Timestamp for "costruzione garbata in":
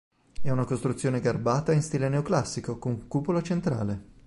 0.65-1.83